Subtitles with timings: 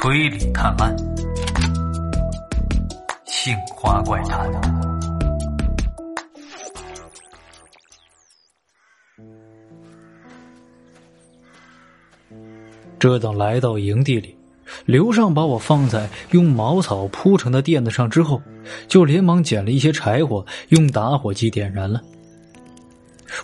[0.00, 0.96] 推理探案，
[3.26, 4.48] 杏花怪谈。
[12.96, 14.36] 这等来到营地里，
[14.86, 18.40] 刘尚把我放在用茅草铺成的垫子上之后，
[18.86, 22.00] 就连忙捡了一些柴火，用打火机点燃了。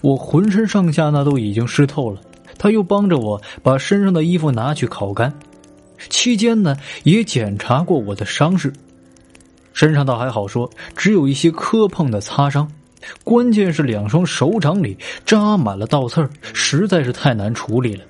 [0.03, 2.21] 我浑身上下那都已经湿透了，
[2.57, 5.37] 他又帮着我把身上的衣服拿去烤干。
[6.09, 8.73] 期间呢，也检查过我的伤势，
[9.73, 12.71] 身上倒还好说，只有一些磕碰的擦伤，
[13.23, 18.05] 关键是两双手掌里扎满了倒刺儿，实在是太难处理了。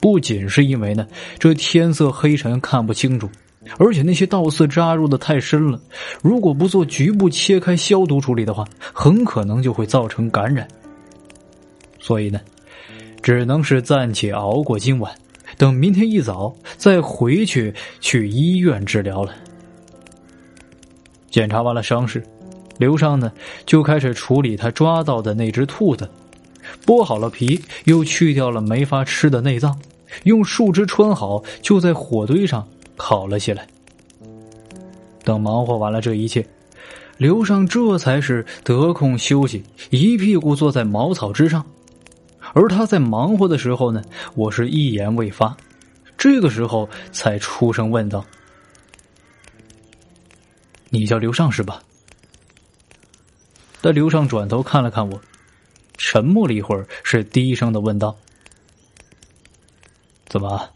[0.00, 1.06] 不仅是因为呢，
[1.38, 3.28] 这天色黑沉看不清楚，
[3.78, 5.80] 而且那些倒刺扎入的太深了，
[6.22, 10.66] 如果不做局部切开消毒处理的话，很可能就会造成感染。
[11.98, 12.40] 所以呢，
[13.20, 15.12] 只能是暂且熬过今晚，
[15.58, 19.34] 等明天一早再回去去医院治疗了。
[21.30, 22.22] 检查完了伤势，
[22.78, 23.30] 刘尚呢
[23.66, 26.08] 就开始处理他抓到的那只兔子，
[26.86, 29.76] 剥好了皮，又去掉了没法吃的内脏，
[30.22, 33.66] 用树枝穿好，就在火堆上烤了起来。
[35.24, 36.46] 等忙活完了这一切，
[37.18, 41.66] 刘尚这才是得空休息，一屁股坐在茅草之上。
[42.54, 44.02] 而他在忙活的时候呢，
[44.34, 45.56] 我是一言未发，
[46.16, 48.24] 这个时候才出声问道
[50.90, 51.82] ：“你叫刘尚是吧？”
[53.80, 55.20] 但刘尚转头看了看我，
[55.96, 58.16] 沉默了一会儿，是低声的问道
[60.26, 60.68] ：“怎么，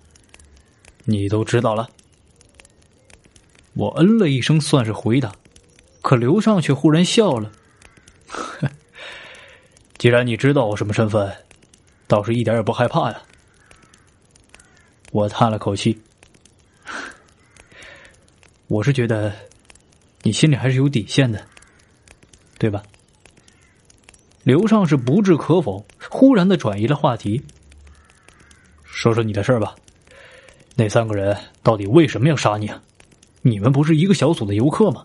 [1.04, 1.88] 你都知道了？”
[3.74, 5.32] 我嗯了一声，算是回答，
[6.02, 7.50] 可刘尚却忽然笑了
[9.98, 11.34] ：“既然你知道我什么身份。”
[12.12, 13.22] 倒是一点也不害怕呀！
[15.12, 15.98] 我叹了口气，
[18.66, 19.32] 我是觉得
[20.20, 21.42] 你心里还是有底线的，
[22.58, 22.82] 对吧？
[24.42, 27.42] 刘畅是不置可否，忽然的转移了话题，
[28.84, 29.74] 说说你的事儿吧。
[30.74, 32.82] 那三个人到底为什么要杀你啊？
[33.40, 35.02] 你们不是一个小组的游客吗？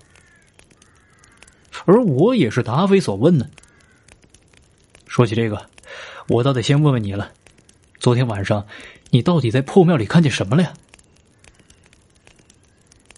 [1.86, 3.50] 而我也是答非所问呢。
[5.08, 5.70] 说起这个。
[6.28, 7.32] 我倒得先问问你了，
[8.00, 8.66] 昨天晚上
[9.12, 10.74] 你到底在破庙里看见什么了呀？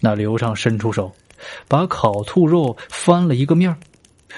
[0.00, 1.12] 那刘畅伸出手，
[1.68, 3.76] 把烤兔肉翻了一个面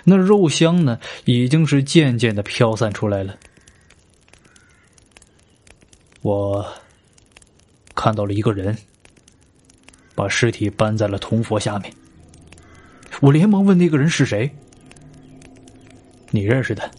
[0.05, 3.37] 那肉香呢，已经是渐渐的飘散出来了。
[6.23, 6.67] 我
[7.95, 8.77] 看到了一个人，
[10.15, 11.93] 把尸体搬在了铜佛下面。
[13.21, 14.51] 我连忙问那个人是谁？
[16.31, 16.91] 你认识的？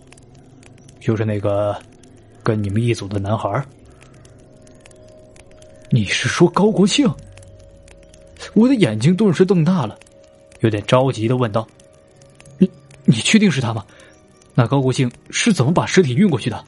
[1.03, 1.75] 就是那个
[2.41, 3.61] 跟你们一组的男孩
[5.89, 7.13] 你是说高国庆？
[8.53, 9.99] 我的眼睛顿时瞪大了，
[10.61, 11.67] 有点着急的问道
[12.57, 12.71] ：“你
[13.03, 13.85] 你确定是他吗？
[14.55, 16.63] 那高国庆是怎么把尸体运过去的？”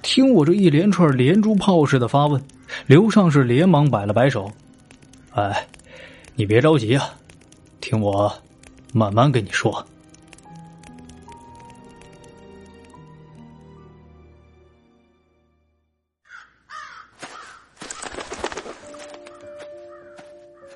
[0.00, 2.42] 听我这一连串连珠炮似的发问，
[2.86, 4.50] 刘尚是连忙摆了摆手
[5.32, 5.68] ：“哎，
[6.34, 7.14] 你别着急啊，
[7.82, 8.32] 听我
[8.94, 9.86] 慢慢跟你说。”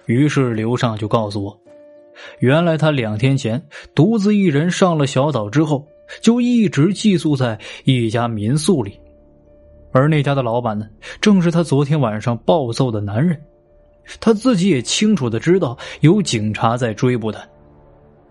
[0.06, 1.60] 于是刘尚就告诉我，
[2.38, 3.62] 原来他两天前
[3.94, 5.86] 独自一人上了小岛之后，
[6.20, 8.98] 就一直寄宿在一家民宿里，
[9.92, 10.86] 而那家的老板呢，
[11.20, 13.40] 正是他昨天晚上暴揍的男人。
[14.20, 17.40] 他自己也清楚的知道有警察在追捕他，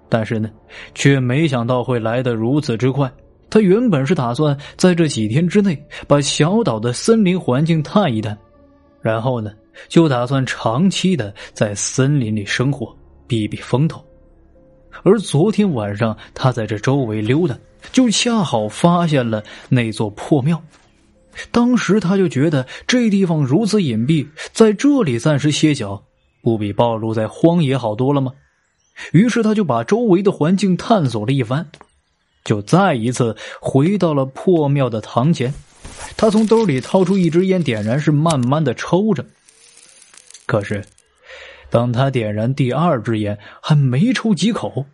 [0.07, 0.51] 但是呢，
[0.93, 3.11] 却没想到会来得如此之快。
[3.49, 8.37] 他原本是打算在这几天之内把小岛的森林环境探一探，
[9.03, 9.51] 然后呢。
[9.89, 14.05] 就打算长期的在森林里生活，避避风头。
[15.01, 17.57] 而昨天晚上，他在这周围溜达，
[17.91, 20.61] 就恰好发现了那座破庙。
[21.51, 26.03] 当时他就觉得这地方如此隐蔽，在这里暂时歇脚，
[26.43, 28.31] 不比暴露在荒野好多了吗？
[29.11, 31.67] 于是他就把周围的环境探索了一番，
[32.43, 35.51] 就再一次回到了破庙的堂前。
[36.15, 39.25] 他从兜里掏出一支烟，点燃，是慢慢的抽着。
[40.45, 40.83] 可是，
[41.69, 44.85] 当他点燃第二支烟，还没抽几口，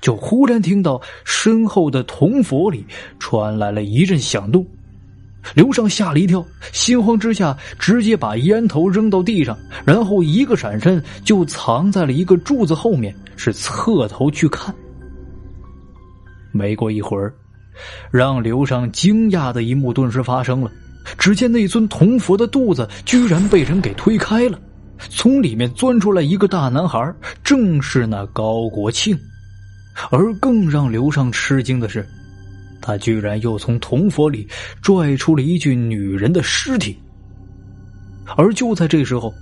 [0.00, 2.84] 就忽然听到身后的铜佛里
[3.18, 4.66] 传来了一阵响动。
[5.54, 14.74] 刘尚吓了一跳，心慌之下直接把烟头扔到地上，然后一个闪身就藏在了一个柱子后面，是侧头去看。
[16.52, 17.34] 没过一会儿，
[18.10, 20.70] 让刘尚惊讶的一幕顿时发生了：
[21.18, 24.58] 只见那尊铜佛的肚子居然被人给推开了，
[25.08, 29.18] 从里面钻出来一个大男孩，正是那高国庆。
[30.10, 32.06] 而更让刘尚吃惊的是，
[32.80, 34.48] 他居然又从铜佛里
[34.80, 36.98] 拽出了一具女人的尸体。
[38.36, 39.34] 而就在这时候，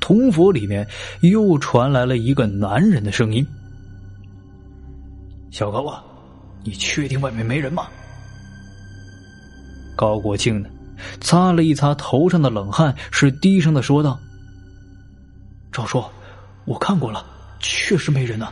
[0.00, 0.86] 铜佛里面
[1.20, 3.46] 又传来了一个男人的声音
[5.52, 6.02] ：“小高啊，
[6.64, 7.86] 你确定外面没人吗？”
[9.96, 10.68] 高国庆呢，
[11.20, 14.18] 擦了一擦头上的冷汗，是低声的说道
[15.70, 16.02] ：“赵叔，
[16.64, 17.24] 我看过了，
[17.60, 18.48] 确实没人呢。”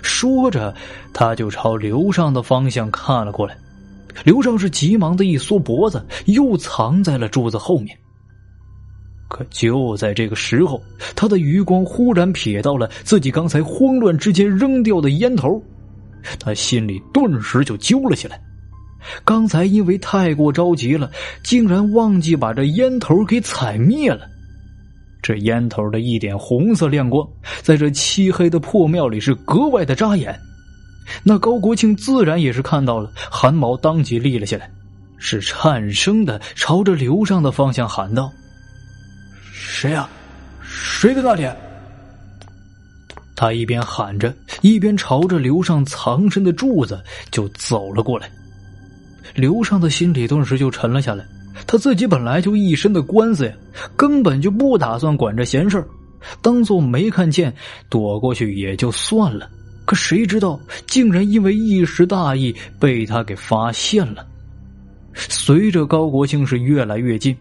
[0.00, 0.74] 说着，
[1.12, 3.56] 他就朝刘尚的方向看了过来。
[4.24, 7.96] 刘尚是急忙的一缩脖子，又藏在了柱子后面。
[9.28, 10.80] 可就在这个时候，
[11.14, 15.62] 他的余光忽然瞥到了自己刚才慌乱之间扔掉的烟头，
[16.38, 18.40] 他心里顿时就揪了起来。
[19.24, 21.10] 刚才因为太过着急了，
[21.42, 24.28] 竟然忘记把这烟头给踩灭了。
[25.22, 27.26] 这烟头的一点红色亮光，
[27.62, 30.38] 在这漆黑的破庙里是格外的扎眼。
[31.22, 34.70] 那高国庆自然也是看到了，汗毛当即立了起来，
[35.16, 38.30] 是颤声的朝着刘尚的方向喊道。
[39.52, 40.08] 谁呀？
[40.60, 41.48] 谁在那里？
[43.40, 47.00] 他一边喊着，一边朝着刘尚藏身的柱子
[47.30, 48.28] 就走了过来。
[49.32, 51.24] 刘尚的心里顿时就沉了下来。
[51.64, 53.52] 他自己本来就一身的官司呀，
[53.96, 55.86] 根本就不打算管这闲事儿
[56.42, 57.54] 当做没看见，
[57.88, 59.48] 躲过去也就算了。
[59.84, 60.58] 可谁知道，
[60.88, 64.26] 竟然因为一时大意被他给发现了。
[65.14, 67.36] 随着高国庆是越来越近。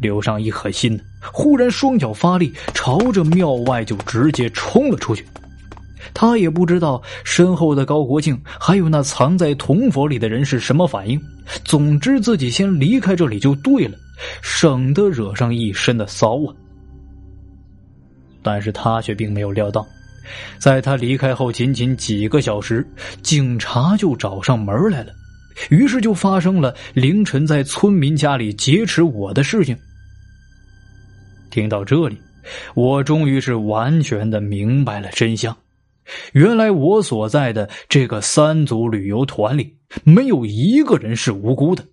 [0.00, 1.00] 刘尚一狠心，
[1.32, 5.26] 忽然双脚发力，朝着庙外就直接冲了出去。
[6.14, 11.20] 他也不知道身后的高国庆还有那藏在铜佛里的人是什么反应。
[11.64, 13.96] 总之，自己先离开这里就对了，
[14.40, 16.54] 省得惹上一身的骚啊。
[18.42, 19.86] 但是他却并没有料到，
[20.58, 22.86] 在他离开后仅仅几个小时，
[23.22, 25.12] 警察就找上门来了。
[25.70, 29.76] 于是就发生了凌晨在村民家里劫持我的事情。
[31.50, 32.18] 听到这里，
[32.74, 35.56] 我终于是完全的明白了真相。
[36.32, 39.74] 原来我所在的这个三组旅游团里，
[40.04, 41.84] 没有一个人是无辜的。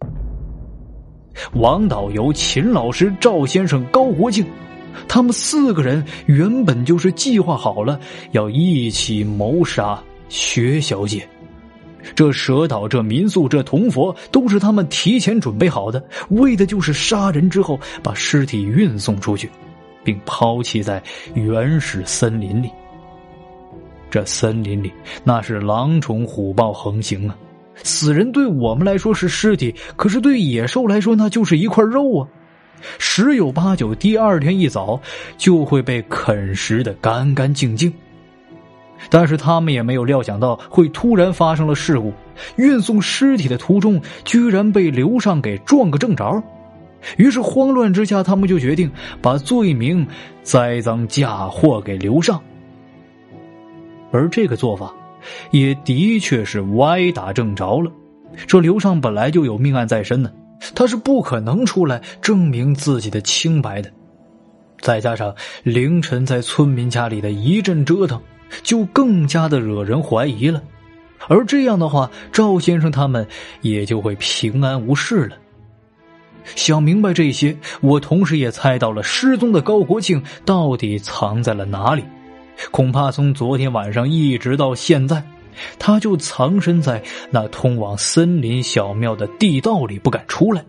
[1.55, 4.45] 王导游、秦老师、赵先生、高国庆，
[5.07, 7.99] 他们四个人原本就是计划好了
[8.31, 11.27] 要一起谋杀薛小姐。
[12.13, 19.49] 这蛇岛、这民宿、这铜佛，都是他们提前准备好的，为的就是杀人之后把尸体运送出去，
[20.03, 21.01] 并抛弃在
[21.33, 22.69] 原始森林里。
[24.11, 24.91] 这森林里
[25.23, 27.35] 那是狼虫虎豹横行啊！
[27.83, 32.27] 死人对我们来说是尸体，可是对野兽来说那就是一块肉啊！
[32.99, 35.01] 十有八九，第二天一早
[35.37, 37.91] 就会被啃食的干干净净。
[39.09, 42.13] 但是他们也没有料想到会突然发生了事故，
[42.55, 46.41] 运送尸体的途中居然被刘尚给撞个正着，
[47.17, 48.89] 于是慌乱之下，他们就决定
[49.21, 50.05] 把罪名
[50.41, 52.41] 栽赃嫁祸给刘尚。
[54.11, 54.93] 而这个做法，
[55.51, 57.91] 也的确是歪打正着了。
[58.47, 60.31] 这刘尚本来就有命案在身呢，
[60.73, 63.91] 他是不可能出来证明自己的清白的。
[64.79, 65.33] 再加上
[65.63, 68.19] 凌晨在村民家里的一阵折腾。
[68.63, 70.61] 就更加的惹人怀疑了，
[71.27, 73.27] 而这样的话，赵先生他们
[73.61, 75.37] 也就会平安无事了。
[76.55, 82.03] 想明白这些，我同时也猜到了失踪的高国庆到底藏在了哪里。
[82.71, 85.23] 恐怕从昨天晚上一直到现在，
[85.79, 90.63] 他就藏身在那通往森林小庙的地道里，不敢出来，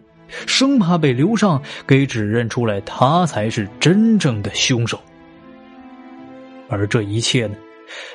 [0.47, 4.99] 生怕被刘尚给指认出来，他才是真正的凶手。
[6.69, 7.55] 而这一切呢？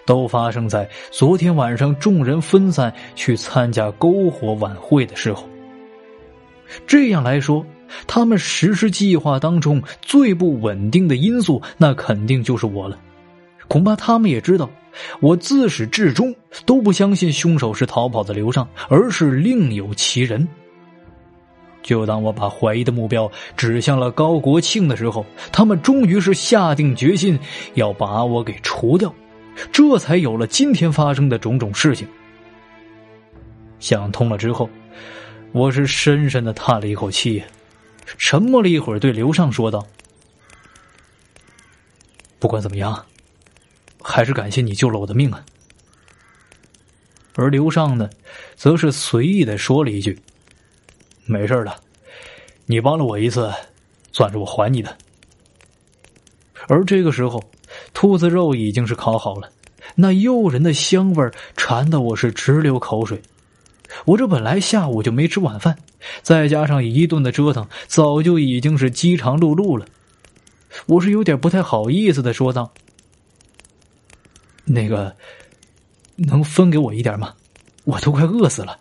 [0.05, 5.47] 都发生在昨天晚上，众人分散去参加篝火晚会的时候。
[6.87, 7.65] 这样来说，
[8.07, 12.97] 他们实施计划当中最不稳定的因素，那肯定就是我了。
[13.67, 14.69] 恐怕他们也知道，
[15.19, 16.33] 我自始至终
[16.65, 20.47] 都不相信凶手是逃跑的刘尚，而是另有其人。
[21.83, 27.39] 就当我把怀疑的目标指向了高国庆的时候，他们终于是下定决心
[27.73, 29.13] 要把我给除掉。
[29.71, 32.07] 这才有了今天发生的种种事情。
[33.79, 34.69] 想通了之后，
[35.51, 37.43] 我是深深的叹了一口气，
[38.17, 39.85] 沉默了一会儿，对刘尚说道
[42.39, 43.05] ：“不管怎么样，
[44.01, 45.43] 还是感谢你救了我的命啊。”
[47.35, 48.09] 而刘尚呢，
[48.55, 50.19] 则是随意的说了一句
[51.25, 51.73] ：“没事的，
[52.65, 53.51] 你帮了我一次，
[54.11, 54.95] 算是我还你的。
[56.67, 57.43] 而这个时候，
[58.01, 59.47] 兔子肉已经是烤好了，
[59.93, 63.21] 那诱人的香味馋得我是直流口水。
[64.05, 65.77] 我这本来下午就没吃晚饭，
[66.23, 69.85] 再加上一顿的折腾，早就已经是饥肠辘辘了。
[70.87, 72.73] 我是有点不太好意思的说道
[74.65, 75.15] ：“那个，
[76.15, 77.35] 能分给我一点吗？
[77.83, 78.79] 我都快饿死了。”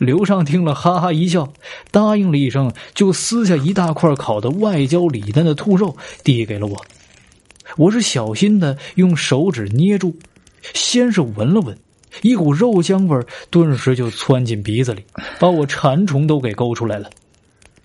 [0.00, 1.52] 刘尚听了，哈哈一笑，
[1.90, 6.82] 答应了一声，就撕下一大块烤的外焦里嫩的兔肉，递给了我。
[7.76, 10.14] 我是小心的用手指捏住，
[10.74, 11.76] 先是闻了闻，
[12.22, 15.04] 一股肉香味顿时就窜进鼻子里，
[15.38, 17.08] 把我馋虫都给勾出来了。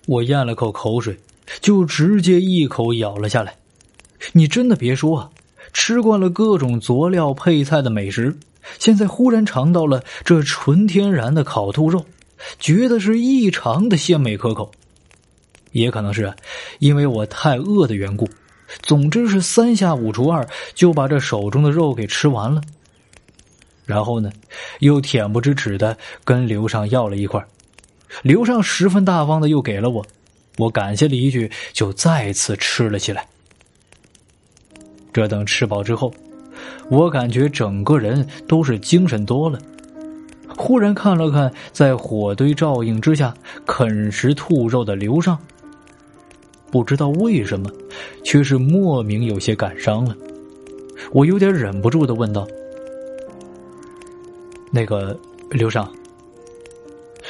[0.06, 1.18] 我咽了口口水，
[1.60, 3.56] 就直接一口咬了下来。
[4.32, 5.30] 你真的别说啊，
[5.72, 8.36] 吃惯了各种佐料配菜的美食。
[8.78, 12.04] 现在忽然尝到了这纯天然的烤兔肉，
[12.58, 14.72] 觉得是异常的鲜美可口。
[15.70, 16.32] 也可能是
[16.78, 18.28] 因为我太饿的缘故，
[18.82, 22.60] 总之是三下五除二就把这手中的肉给吃完了。
[23.84, 24.30] 然后呢，
[24.80, 27.44] 又恬不知耻的跟刘尚要了一块，
[28.22, 30.04] 刘尚十分大方的又给了我，
[30.58, 33.26] 我感谢了一句，就再次吃了起来。
[35.12, 36.12] 这等吃饱之后。
[36.88, 39.58] 我感觉整个人都是精神多了。
[40.56, 43.34] 忽然看了看在火堆照应之下
[43.66, 45.36] 啃食兔肉的刘尚，
[46.70, 47.70] 不知道为什么，
[48.22, 50.16] 却是莫名有些感伤了。
[51.12, 52.46] 我有点忍不住的问道
[54.72, 55.18] ：“那个
[55.50, 55.90] 刘尚。”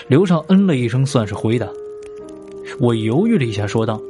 [0.08, 1.68] 刘尚嗯了一声，算是回答。
[2.78, 4.00] 我犹豫了一下，说道：“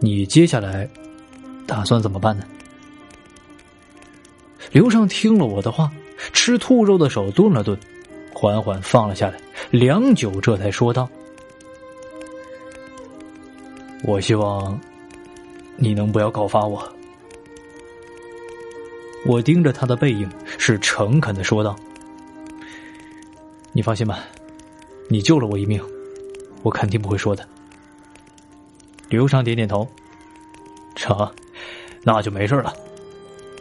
[0.00, 0.88] 你接下来
[1.66, 2.44] 打算怎么办呢？”
[4.72, 5.90] 刘尚听了我的话，
[6.32, 7.78] 吃兔肉的手顿了顿，
[8.34, 11.08] 缓缓放了下来，良久，这才说道
[14.08, 14.80] ：“我希望
[15.76, 16.82] 你能不要告发我。”
[19.26, 21.76] 我盯着他的背影，是诚恳的说道
[23.70, 24.20] ：“你放心吧，
[25.10, 25.78] 你救了我一命，
[26.62, 27.46] 我肯定不会说的。”
[29.10, 29.86] 刘畅点点头
[30.96, 31.30] ：“成，
[32.02, 32.72] 那就没事了。”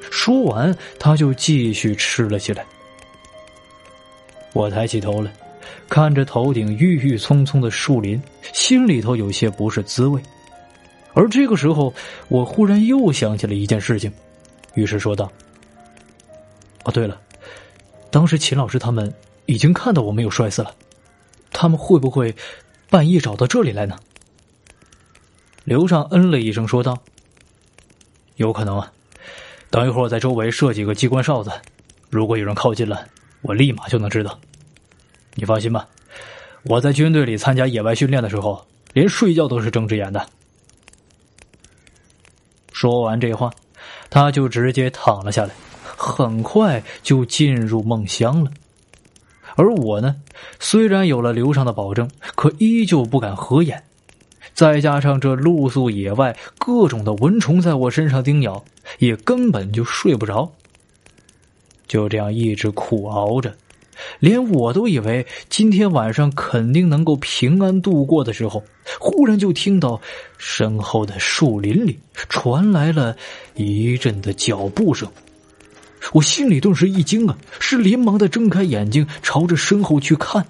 [0.10, 2.66] 说完，他就继续吃了起来。
[4.54, 5.34] 我抬起头来，
[5.90, 8.22] 看着头顶郁郁葱葱的树林，
[8.54, 10.22] 心里头有些不是滋味。
[11.18, 11.92] 而这个时候，
[12.28, 14.14] 我忽然又想起了一件事情，
[14.76, 15.32] 于是说道
[16.86, 17.20] ：“哦，对了，
[18.12, 19.12] 当时秦老师他们
[19.48, 20.76] 已经看到我没有摔死了，
[21.52, 22.36] 他们会不会
[22.88, 23.98] 半夜找到这里来呢？”
[25.66, 26.96] 刘尚嗯了一声，说道
[28.38, 28.94] ：“有可能啊。”
[29.72, 31.52] 等一会儿我，在周围设几个机关哨子，
[32.12, 33.08] 如果有人靠近了，
[33.42, 34.40] 我立马就能知道。
[35.34, 35.90] 你放心吧，
[36.64, 40.24] 我在军队里参加野外训练的时候，连睡觉都是睁着眼的。
[42.80, 43.50] 说完这话，
[44.08, 45.50] 他就直接躺了下来，
[45.84, 48.52] 很快就进入梦乡了。
[49.56, 50.16] 而我呢，
[50.60, 53.84] 虽然有了刘畅的保证，可依旧不敢合眼。
[54.54, 58.64] 再加上这露宿野外，各种的蚊虫在我身上叮咬，
[59.00, 60.48] 也根本就睡不着。
[61.88, 63.52] 就这样一直苦熬着，
[64.20, 68.64] 连我都以为今天晚上肯定能够平安度过的时候，
[69.00, 70.00] 忽然就听到
[70.38, 73.16] 身后的树林里传来了
[73.56, 75.10] 一阵的脚步声，
[76.14, 80.46] 我心里顿时一惊啊，是连忙的睁开眼睛朝着身后去看，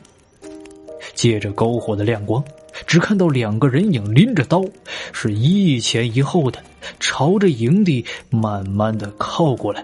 [1.13, 2.44] 借着篝火的亮光。
[2.86, 4.63] 只看到两个人影拎着刀，
[5.12, 6.62] 是一前一后的
[7.00, 9.84] 朝着营地慢慢的靠过来。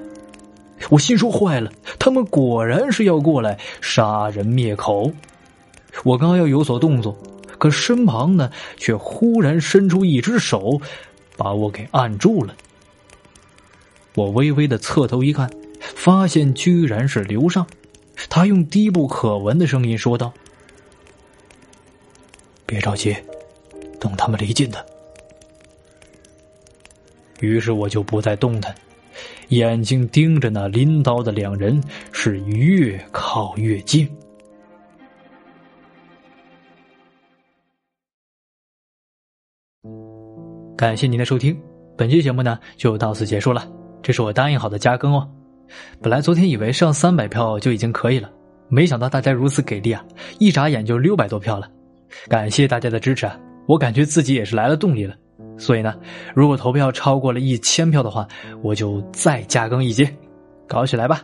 [0.92, 5.12] 我心说坏了，他们果然是要过来杀人灭口。
[6.04, 7.18] 我刚要有所动作，
[7.64, 10.82] 可身旁呢却忽然伸出一只手，
[11.38, 12.54] 把我给按住了。
[14.16, 17.66] 我微微的侧头一看，发现居然是刘尚。
[18.30, 20.34] 他用低不可闻的声音说道。
[22.66, 23.16] 别着急，
[23.98, 24.86] 等他们离近的。
[27.40, 28.76] 于是我就不再动弹，
[29.48, 34.06] 眼睛盯着那拎刀的两人，是越靠越近。
[40.76, 41.56] 感谢您的收听，
[41.96, 43.68] 本期节目呢就到此结束了。
[44.02, 45.28] 这是我答应好的加更哦。
[46.02, 48.30] 本来昨天以为上三百票就已经可以了，
[48.70, 50.04] 没想到大家如此给力啊！
[50.40, 51.70] 一眨眼就六百多票了。
[52.28, 53.40] 感谢大家的支持啊！
[53.68, 55.16] 我感觉自己也是来了动力了。
[55.58, 55.96] 所以呢，
[56.36, 58.28] 如果投票超过了一千票的话，
[58.62, 60.08] 我就再加更一集，
[60.68, 61.24] 搞起来吧！